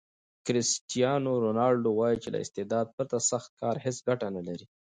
کرسټیانو 0.45 1.31
رونالډو 1.43 1.89
وایي 1.95 2.17
چې 2.23 2.29
له 2.33 2.37
استعداد 2.43 2.87
پرته 2.95 3.17
سخت 3.31 3.49
کار 3.61 3.75
هیڅ 3.85 3.97
ګټه 4.07 4.27
نلري. 4.35 4.65